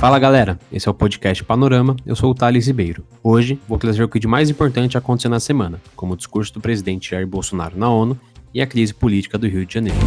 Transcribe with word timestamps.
Fala 0.00 0.18
galera, 0.18 0.58
esse 0.72 0.88
é 0.88 0.90
o 0.90 0.94
podcast 0.94 1.44
Panorama, 1.44 1.94
eu 2.06 2.16
sou 2.16 2.30
o 2.30 2.34
Thales 2.34 2.66
Ribeiro. 2.66 3.04
Hoje 3.22 3.60
vou 3.68 3.76
trazer 3.76 4.02
o 4.02 4.08
que 4.08 4.18
de 4.18 4.26
mais 4.26 4.48
importante 4.48 4.96
aconteceu 4.96 5.30
na 5.30 5.38
semana, 5.38 5.78
como 5.94 6.14
o 6.14 6.16
discurso 6.16 6.54
do 6.54 6.60
presidente 6.60 7.10
Jair 7.10 7.26
Bolsonaro 7.26 7.76
na 7.76 7.90
ONU 7.90 8.18
e 8.54 8.62
a 8.62 8.66
crise 8.66 8.94
política 8.94 9.36
do 9.36 9.46
Rio 9.46 9.66
de 9.66 9.74
Janeiro. 9.74 9.98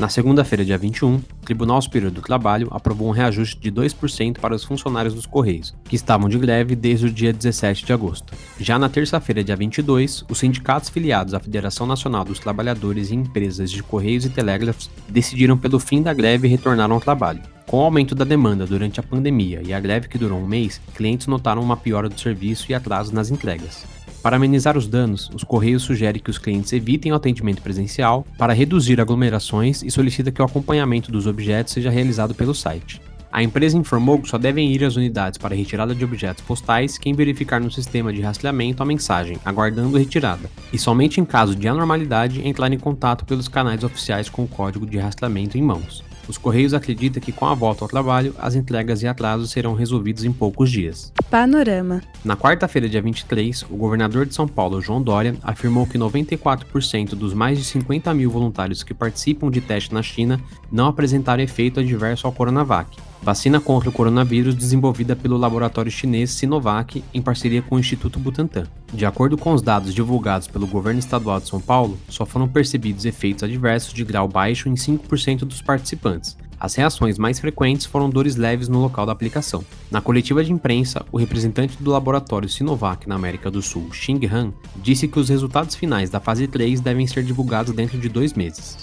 Na 0.00 0.08
segunda-feira, 0.08 0.64
dia 0.64 0.76
21, 0.76 1.14
o 1.14 1.22
Tribunal 1.44 1.80
Superior 1.80 2.10
do 2.10 2.20
Trabalho 2.20 2.66
aprovou 2.72 3.06
um 3.06 3.12
reajuste 3.12 3.60
de 3.60 3.70
2% 3.70 4.40
para 4.40 4.56
os 4.56 4.64
funcionários 4.64 5.14
dos 5.14 5.24
Correios, 5.24 5.72
que 5.84 5.94
estavam 5.94 6.28
de 6.28 6.36
greve 6.36 6.74
desde 6.74 7.06
o 7.06 7.12
dia 7.12 7.32
17 7.32 7.86
de 7.86 7.92
agosto. 7.92 8.34
Já 8.58 8.76
na 8.76 8.88
terça-feira, 8.88 9.44
dia 9.44 9.54
22, 9.54 10.24
os 10.28 10.38
sindicatos 10.38 10.88
filiados 10.88 11.32
à 11.32 11.38
Federação 11.38 11.86
Nacional 11.86 12.24
dos 12.24 12.40
Trabalhadores 12.40 13.12
e 13.12 13.14
Empresas 13.14 13.70
de 13.70 13.84
Correios 13.84 14.24
e 14.24 14.30
Telégrafos 14.30 14.90
decidiram 15.08 15.56
pelo 15.56 15.78
fim 15.78 16.02
da 16.02 16.12
greve 16.12 16.48
e 16.48 16.50
retornaram 16.50 16.96
ao 16.96 17.00
trabalho. 17.00 17.40
Com 17.68 17.80
o 17.80 17.82
aumento 17.82 18.14
da 18.14 18.24
demanda 18.24 18.66
durante 18.66 18.98
a 18.98 19.02
pandemia 19.02 19.60
e 19.62 19.74
a 19.74 19.78
greve 19.78 20.08
que 20.08 20.16
durou 20.16 20.38
um 20.40 20.46
mês, 20.46 20.80
clientes 20.94 21.26
notaram 21.26 21.60
uma 21.60 21.76
piora 21.76 22.08
do 22.08 22.18
serviço 22.18 22.72
e 22.72 22.74
atrasos 22.74 23.12
nas 23.12 23.30
entregas. 23.30 23.84
Para 24.22 24.36
amenizar 24.36 24.74
os 24.78 24.88
danos, 24.88 25.28
os 25.34 25.44
Correios 25.44 25.82
sugerem 25.82 26.22
que 26.22 26.30
os 26.30 26.38
clientes 26.38 26.72
evitem 26.72 27.12
o 27.12 27.14
atendimento 27.14 27.60
presencial 27.60 28.26
para 28.38 28.54
reduzir 28.54 28.98
aglomerações 29.02 29.82
e 29.82 29.90
solicita 29.90 30.32
que 30.32 30.40
o 30.40 30.44
acompanhamento 30.46 31.12
dos 31.12 31.26
objetos 31.26 31.74
seja 31.74 31.90
realizado 31.90 32.34
pelo 32.34 32.54
site. 32.54 33.02
A 33.30 33.42
empresa 33.42 33.76
informou 33.76 34.18
que 34.18 34.30
só 34.30 34.38
devem 34.38 34.72
ir 34.72 34.82
às 34.82 34.96
unidades 34.96 35.36
para 35.36 35.54
retirada 35.54 35.94
de 35.94 36.02
objetos 36.02 36.42
postais 36.42 36.96
quem 36.96 37.12
verificar 37.12 37.60
no 37.60 37.70
sistema 37.70 38.14
de 38.14 38.22
rastreamento 38.22 38.82
a 38.82 38.86
mensagem 38.86 39.36
aguardando 39.44 39.98
retirada, 39.98 40.48
e 40.72 40.78
somente 40.78 41.20
em 41.20 41.24
caso 41.26 41.54
de 41.54 41.68
anormalidade 41.68 42.40
entrar 42.48 42.72
em 42.72 42.78
contato 42.78 43.26
pelos 43.26 43.46
canais 43.46 43.84
oficiais 43.84 44.30
com 44.30 44.44
o 44.44 44.48
código 44.48 44.86
de 44.86 44.96
rastreamento 44.96 45.58
em 45.58 45.62
mãos. 45.62 46.07
Os 46.28 46.36
Correios 46.36 46.74
acreditam 46.74 47.22
que 47.22 47.32
com 47.32 47.46
a 47.46 47.54
volta 47.54 47.84
ao 47.84 47.88
trabalho, 47.88 48.34
as 48.38 48.54
entregas 48.54 49.02
e 49.02 49.08
atrasos 49.08 49.50
serão 49.50 49.72
resolvidos 49.72 50.24
em 50.24 50.32
poucos 50.32 50.70
dias. 50.70 51.10
Panorama. 51.30 52.02
Na 52.22 52.36
quarta-feira, 52.36 52.88
dia 52.88 53.00
23, 53.00 53.62
o 53.70 53.76
governador 53.76 54.26
de 54.26 54.34
São 54.34 54.46
Paulo, 54.46 54.80
João 54.80 55.02
Dória, 55.02 55.34
afirmou 55.42 55.86
que 55.86 55.98
94% 55.98 57.10
dos 57.14 57.32
mais 57.32 57.58
de 57.58 57.64
50 57.64 58.12
mil 58.12 58.30
voluntários 58.30 58.82
que 58.82 58.92
participam 58.92 59.50
de 59.50 59.62
teste 59.62 59.94
na 59.94 60.02
China 60.02 60.38
não 60.70 60.86
apresentaram 60.86 61.42
efeito 61.42 61.80
adverso 61.80 62.26
ao 62.26 62.32
Coronavac, 62.32 62.96
vacina 63.22 63.60
contra 63.60 63.88
o 63.88 63.92
coronavírus 63.92 64.54
desenvolvida 64.54 65.14
pelo 65.14 65.36
laboratório 65.36 65.90
chinês 65.90 66.30
Sinovac 66.30 67.02
em 67.12 67.20
parceria 67.22 67.62
com 67.62 67.76
o 67.76 67.78
Instituto 67.78 68.18
Butantan. 68.18 68.64
De 68.92 69.04
acordo 69.04 69.36
com 69.36 69.52
os 69.52 69.62
dados 69.62 69.94
divulgados 69.94 70.48
pelo 70.48 70.66
governo 70.66 70.98
estadual 70.98 71.40
de 71.40 71.48
São 71.48 71.60
Paulo, 71.60 71.98
só 72.08 72.24
foram 72.24 72.48
percebidos 72.48 73.04
efeitos 73.04 73.44
adversos 73.44 73.92
de 73.92 74.04
grau 74.04 74.26
baixo 74.26 74.68
em 74.68 74.74
5% 74.74 75.40
dos 75.40 75.60
participantes. 75.60 76.36
As 76.60 76.74
reações 76.74 77.18
mais 77.18 77.38
frequentes 77.38 77.86
foram 77.86 78.10
dores 78.10 78.34
leves 78.34 78.68
no 78.68 78.80
local 78.80 79.06
da 79.06 79.12
aplicação. 79.12 79.64
Na 79.90 80.00
coletiva 80.00 80.42
de 80.42 80.52
imprensa, 80.52 81.04
o 81.12 81.16
representante 81.16 81.80
do 81.80 81.90
laboratório 81.90 82.48
Sinovac 82.48 83.08
na 83.08 83.14
América 83.14 83.50
do 83.50 83.62
Sul, 83.62 83.92
Xing 83.92 84.26
Han, 84.26 84.52
disse 84.76 85.06
que 85.06 85.20
os 85.20 85.28
resultados 85.28 85.76
finais 85.76 86.10
da 86.10 86.18
fase 86.18 86.48
3 86.48 86.80
devem 86.80 87.06
ser 87.06 87.22
divulgados 87.22 87.72
dentro 87.72 87.98
de 87.98 88.08
dois 88.08 88.32
meses. 88.34 88.76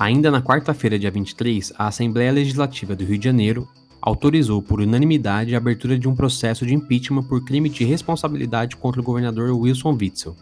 Ainda 0.00 0.30
na 0.30 0.40
quarta-feira, 0.40 0.96
dia 0.96 1.10
23, 1.10 1.72
a 1.76 1.88
Assembleia 1.88 2.30
Legislativa 2.30 2.94
do 2.94 3.04
Rio 3.04 3.18
de 3.18 3.24
Janeiro 3.24 3.66
autorizou 4.00 4.62
por 4.62 4.80
unanimidade 4.80 5.56
a 5.56 5.58
abertura 5.58 5.98
de 5.98 6.08
um 6.08 6.14
processo 6.14 6.64
de 6.64 6.72
impeachment 6.72 7.24
por 7.24 7.44
crime 7.44 7.68
de 7.68 7.84
responsabilidade 7.84 8.76
contra 8.76 9.00
o 9.00 9.04
governador 9.04 9.50
Wilson 9.50 9.98
Witzel. 10.00 10.36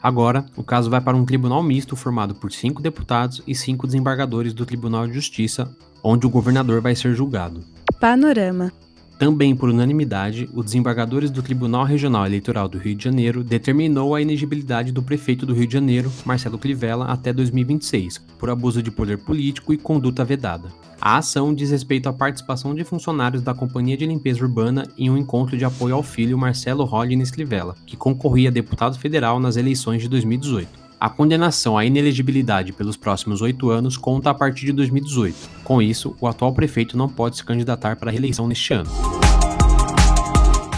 Agora, 0.00 0.46
o 0.56 0.62
caso 0.62 0.88
vai 0.88 1.00
para 1.00 1.16
um 1.16 1.24
tribunal 1.24 1.60
misto 1.60 1.96
formado 1.96 2.36
por 2.36 2.52
cinco 2.52 2.80
deputados 2.80 3.42
e 3.48 3.52
cinco 3.52 3.84
desembargadores 3.84 4.54
do 4.54 4.64
Tribunal 4.64 5.08
de 5.08 5.14
Justiça, 5.14 5.76
onde 6.04 6.24
o 6.24 6.30
governador 6.30 6.80
vai 6.80 6.94
ser 6.94 7.12
julgado. 7.12 7.64
Panorama. 7.98 8.70
Também 9.20 9.54
por 9.54 9.68
unanimidade, 9.68 10.48
os 10.54 10.64
desembargadores 10.64 11.30
do 11.30 11.42
Tribunal 11.42 11.84
Regional 11.84 12.24
Eleitoral 12.24 12.66
do 12.66 12.78
Rio 12.78 12.94
de 12.94 13.04
Janeiro 13.04 13.44
determinou 13.44 14.14
a 14.14 14.22
inegibilidade 14.22 14.92
do 14.92 15.02
prefeito 15.02 15.44
do 15.44 15.52
Rio 15.52 15.66
de 15.66 15.74
Janeiro, 15.74 16.10
Marcelo 16.24 16.56
Crivella, 16.56 17.04
até 17.04 17.30
2026, 17.30 18.16
por 18.38 18.48
abuso 18.48 18.82
de 18.82 18.90
poder 18.90 19.18
político 19.18 19.74
e 19.74 19.76
conduta 19.76 20.24
vedada. 20.24 20.70
A 20.98 21.18
ação 21.18 21.54
diz 21.54 21.70
respeito 21.70 22.08
à 22.08 22.14
participação 22.14 22.74
de 22.74 22.82
funcionários 22.82 23.42
da 23.42 23.52
Companhia 23.52 23.94
de 23.94 24.06
Limpeza 24.06 24.42
Urbana 24.42 24.88
em 24.96 25.10
um 25.10 25.18
encontro 25.18 25.54
de 25.54 25.66
apoio 25.66 25.96
ao 25.96 26.02
filho 26.02 26.38
Marcelo 26.38 26.86
Rodrigues 26.86 27.30
Crivella, 27.30 27.74
que 27.84 27.98
concorria 27.98 28.48
a 28.48 28.52
deputado 28.52 28.98
federal 28.98 29.38
nas 29.38 29.58
eleições 29.58 30.00
de 30.00 30.08
2018. 30.08 30.89
A 31.00 31.08
condenação 31.08 31.78
à 31.78 31.84
inelegibilidade 31.86 32.74
pelos 32.74 32.94
próximos 32.94 33.40
oito 33.40 33.70
anos 33.70 33.96
conta 33.96 34.28
a 34.28 34.34
partir 34.34 34.66
de 34.66 34.72
2018. 34.72 35.34
Com 35.64 35.80
isso, 35.80 36.14
o 36.20 36.26
atual 36.26 36.52
prefeito 36.52 36.94
não 36.94 37.08
pode 37.08 37.38
se 37.38 37.44
candidatar 37.44 37.96
para 37.96 38.10
a 38.10 38.12
reeleição 38.12 38.46
neste 38.46 38.74
ano. 38.74 38.90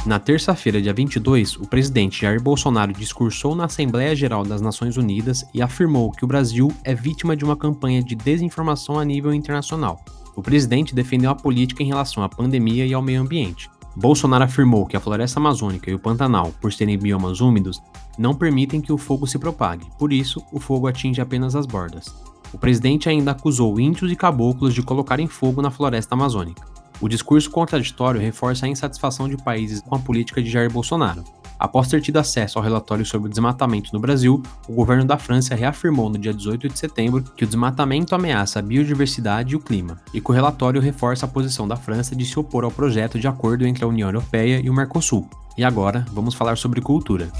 Na 0.06 0.20
terça-feira, 0.20 0.80
dia 0.80 0.92
22, 0.92 1.56
o 1.56 1.66
presidente 1.66 2.20
Jair 2.20 2.40
Bolsonaro 2.40 2.92
discursou 2.92 3.56
na 3.56 3.64
Assembleia 3.64 4.14
Geral 4.14 4.44
das 4.44 4.60
Nações 4.60 4.96
Unidas 4.96 5.44
e 5.52 5.60
afirmou 5.60 6.12
que 6.12 6.24
o 6.24 6.28
Brasil 6.28 6.72
é 6.84 6.94
vítima 6.94 7.36
de 7.36 7.44
uma 7.44 7.56
campanha 7.56 8.00
de 8.00 8.14
desinformação 8.14 9.00
a 9.00 9.04
nível 9.04 9.34
internacional. 9.34 10.04
O 10.36 10.42
presidente 10.42 10.94
defendeu 10.94 11.32
a 11.32 11.34
política 11.34 11.82
em 11.82 11.86
relação 11.86 12.22
à 12.22 12.28
pandemia 12.28 12.86
e 12.86 12.94
ao 12.94 13.02
meio 13.02 13.20
ambiente, 13.20 13.68
Bolsonaro 13.94 14.44
afirmou 14.44 14.86
que 14.86 14.96
a 14.96 15.00
floresta 15.00 15.38
amazônica 15.38 15.90
e 15.90 15.94
o 15.94 15.98
Pantanal, 15.98 16.52
por 16.60 16.72
serem 16.72 16.98
biomas 16.98 17.40
úmidos, 17.40 17.82
não 18.18 18.34
permitem 18.34 18.80
que 18.80 18.92
o 18.92 18.98
fogo 18.98 19.26
se 19.26 19.38
propague, 19.38 19.86
por 19.98 20.12
isso, 20.12 20.42
o 20.50 20.58
fogo 20.58 20.86
atinge 20.86 21.20
apenas 21.20 21.54
as 21.54 21.66
bordas. 21.66 22.14
O 22.52 22.58
presidente 22.58 23.08
ainda 23.08 23.32
acusou 23.32 23.78
índios 23.78 24.10
e 24.10 24.16
caboclos 24.16 24.74
de 24.74 24.82
colocarem 24.82 25.26
fogo 25.26 25.60
na 25.60 25.70
floresta 25.70 26.14
amazônica. 26.14 26.66
O 27.00 27.08
discurso 27.08 27.50
contraditório 27.50 28.20
reforça 28.20 28.64
a 28.64 28.68
insatisfação 28.68 29.28
de 29.28 29.36
países 29.36 29.82
com 29.82 29.94
a 29.94 29.98
política 29.98 30.42
de 30.42 30.50
Jair 30.50 30.70
Bolsonaro. 30.70 31.24
Após 31.62 31.86
ter 31.86 32.00
tido 32.02 32.16
acesso 32.16 32.58
ao 32.58 32.64
relatório 32.64 33.06
sobre 33.06 33.28
o 33.28 33.30
desmatamento 33.30 33.90
no 33.92 34.00
Brasil, 34.00 34.42
o 34.68 34.72
governo 34.72 35.04
da 35.04 35.16
França 35.16 35.54
reafirmou 35.54 36.10
no 36.10 36.18
dia 36.18 36.34
18 36.34 36.68
de 36.68 36.76
setembro 36.76 37.22
que 37.36 37.44
o 37.44 37.46
desmatamento 37.46 38.16
ameaça 38.16 38.58
a 38.58 38.62
biodiversidade 38.62 39.52
e 39.52 39.56
o 39.56 39.60
clima, 39.60 40.00
e 40.12 40.20
que 40.20 40.28
o 40.28 40.34
relatório 40.34 40.80
reforça 40.80 41.24
a 41.24 41.28
posição 41.28 41.68
da 41.68 41.76
França 41.76 42.16
de 42.16 42.26
se 42.26 42.36
opor 42.36 42.64
ao 42.64 42.70
projeto 42.72 43.16
de 43.16 43.28
acordo 43.28 43.64
entre 43.64 43.84
a 43.84 43.86
União 43.86 44.08
Europeia 44.08 44.60
e 44.60 44.68
o 44.68 44.74
Mercosul. 44.74 45.30
E 45.56 45.62
agora, 45.62 46.04
vamos 46.10 46.34
falar 46.34 46.56
sobre 46.56 46.80
cultura. 46.80 47.30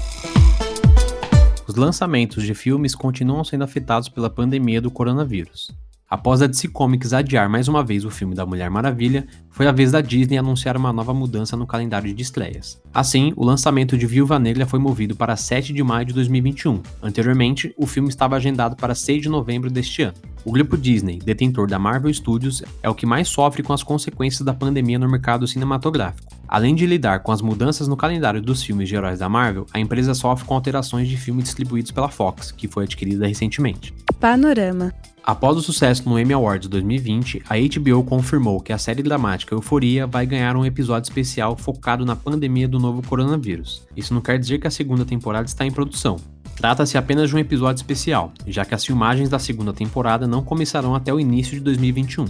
Os 1.67 1.75
lançamentos 1.75 2.45
de 2.45 2.53
filmes 2.53 2.95
continuam 2.95 3.43
sendo 3.43 3.65
afetados 3.65 4.07
pela 4.07 4.29
pandemia 4.29 4.79
do 4.79 4.89
coronavírus. 4.89 5.69
Após 6.13 6.43
a 6.43 6.45
DC 6.45 6.67
Comics 6.67 7.11
adiar 7.11 7.49
mais 7.49 7.67
uma 7.67 7.83
vez 7.83 8.05
o 8.05 8.11
filme 8.11 8.35
da 8.35 8.45
Mulher 8.45 8.69
Maravilha, 8.69 9.25
foi 9.49 9.65
a 9.65 9.71
vez 9.71 9.93
da 9.93 9.99
Disney 9.99 10.37
anunciar 10.37 10.77
uma 10.77 10.93
nova 10.93 11.11
mudança 11.11 11.57
no 11.57 11.65
calendário 11.65 12.13
de 12.13 12.21
estreias. 12.21 12.79
Assim, 12.93 13.33
o 13.35 13.43
lançamento 13.43 13.97
de 13.97 14.05
Viúva 14.05 14.37
Negra 14.37 14.67
foi 14.67 14.77
movido 14.77 15.15
para 15.15 15.35
7 15.35 15.73
de 15.73 15.81
maio 15.81 16.05
de 16.05 16.13
2021. 16.13 16.83
Anteriormente, 17.01 17.73
o 17.75 17.87
filme 17.87 18.09
estava 18.09 18.35
agendado 18.35 18.75
para 18.75 18.93
6 18.93 19.23
de 19.23 19.27
novembro 19.27 19.71
deste 19.71 20.03
ano. 20.03 20.13
O 20.45 20.51
grupo 20.51 20.77
Disney, 20.77 21.17
detentor 21.17 21.67
da 21.67 21.79
Marvel 21.79 22.13
Studios, 22.13 22.61
é 22.83 22.87
o 22.87 22.93
que 22.93 23.07
mais 23.07 23.27
sofre 23.27 23.63
com 23.63 23.73
as 23.73 23.81
consequências 23.81 24.45
da 24.45 24.53
pandemia 24.53 24.99
no 24.99 25.09
mercado 25.09 25.47
cinematográfico. 25.47 26.31
Além 26.47 26.75
de 26.75 26.85
lidar 26.85 27.21
com 27.21 27.31
as 27.31 27.41
mudanças 27.41 27.87
no 27.87 27.97
calendário 27.97 28.39
dos 28.39 28.61
filmes 28.61 28.87
de 28.87 28.93
heróis 28.93 29.17
da 29.17 29.27
Marvel, 29.27 29.65
a 29.73 29.79
empresa 29.79 30.13
sofre 30.13 30.45
com 30.45 30.53
alterações 30.53 31.07
de 31.07 31.17
filmes 31.17 31.45
distribuídos 31.45 31.89
pela 31.89 32.09
Fox, 32.09 32.51
que 32.51 32.67
foi 32.67 32.83
adquirida 32.83 33.25
recentemente. 33.25 33.91
Panorama. 34.19 34.92
Após 35.25 35.55
o 35.55 35.61
sucesso 35.61 36.07
no 36.09 36.19
Emmy 36.19 36.33
Awards 36.33 36.67
2020, 36.67 37.43
a 37.49 37.55
HBO 37.55 38.03
confirmou 38.03 38.59
que 38.59 38.73
a 38.73 38.77
série 38.77 39.01
dramática 39.01 39.55
Euforia 39.55 40.05
vai 40.05 40.25
ganhar 40.25 40.57
um 40.57 40.65
episódio 40.65 41.07
especial 41.07 41.55
focado 41.55 42.05
na 42.05 42.13
pandemia 42.13 42.67
do 42.67 42.77
novo 42.77 43.01
coronavírus. 43.07 43.83
Isso 43.95 44.13
não 44.13 44.19
quer 44.19 44.37
dizer 44.37 44.59
que 44.59 44.67
a 44.67 44.71
segunda 44.71 45.05
temporada 45.05 45.45
está 45.47 45.65
em 45.65 45.71
produção. 45.71 46.17
Trata-se 46.57 46.97
apenas 46.97 47.29
de 47.29 47.37
um 47.37 47.39
episódio 47.39 47.79
especial, 47.79 48.33
já 48.45 48.65
que 48.65 48.75
as 48.75 48.85
filmagens 48.85 49.29
da 49.29 49.39
segunda 49.39 49.71
temporada 49.71 50.27
não 50.27 50.43
começarão 50.43 50.93
até 50.93 51.13
o 51.13 51.19
início 51.21 51.53
de 51.53 51.61
2021. 51.61 52.25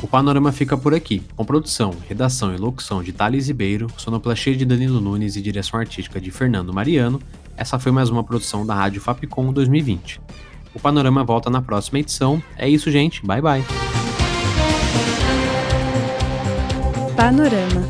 O 0.00 0.08
panorama 0.08 0.50
fica 0.52 0.74
por 0.74 0.94
aqui, 0.94 1.22
com 1.36 1.44
produção, 1.44 1.94
redação 2.08 2.54
e 2.54 2.56
locução 2.56 3.02
de 3.02 3.12
Thales 3.12 3.48
Ribeiro, 3.48 3.88
sonoplastia 3.98 4.56
de 4.56 4.64
Danilo 4.64 5.02
Nunes 5.02 5.36
e 5.36 5.42
direção 5.42 5.78
artística 5.78 6.18
de 6.18 6.30
Fernando 6.30 6.72
Mariano. 6.72 7.20
Essa 7.58 7.78
foi 7.78 7.92
mais 7.92 8.08
uma 8.08 8.24
produção 8.24 8.64
da 8.64 8.74
Rádio 8.74 9.02
Fapcom 9.02 9.52
2020. 9.52 10.20
O 10.76 10.78
Panorama 10.78 11.24
volta 11.24 11.48
na 11.48 11.62
próxima 11.62 12.00
edição. 12.00 12.42
É 12.54 12.68
isso, 12.68 12.90
gente. 12.90 13.24
Bye 13.24 13.40
bye. 13.40 13.64
Panorama. 17.16 17.82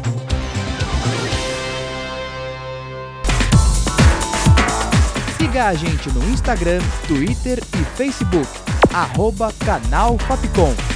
Siga 5.37 5.67
a 5.67 5.75
gente 5.75 6.09
no 6.13 6.23
Instagram, 6.31 6.81
Twitter 7.09 7.59
e 7.75 7.85
Facebook. 7.97 8.47
Arroba 8.95 9.53
Canal 9.65 10.17
Fapcom. 10.19 10.96